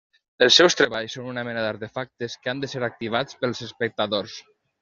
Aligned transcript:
Els 0.45 0.55
seus 0.59 0.77
treballs 0.79 1.17
són 1.17 1.27
una 1.33 1.43
mena 1.51 1.67
d'artefactes 1.67 2.39
que 2.47 2.53
han 2.55 2.65
de 2.65 2.73
ser 2.75 2.85
activats 2.91 3.41
pels 3.45 3.65
espectadors. 3.71 4.39